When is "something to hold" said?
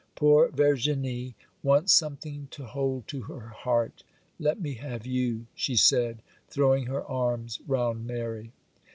1.93-3.07